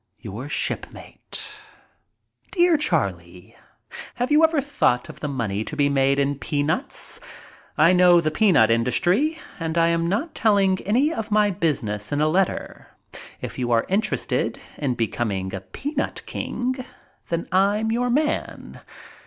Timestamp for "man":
18.11-18.81